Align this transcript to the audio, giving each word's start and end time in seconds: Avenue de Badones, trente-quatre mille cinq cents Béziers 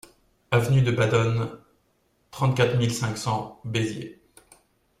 Avenue 0.49 0.81
de 0.81 0.89
Badones, 0.89 1.59
trente-quatre 2.31 2.75
mille 2.75 2.91
cinq 2.91 3.19
cents 3.19 3.61
Béziers 3.65 4.19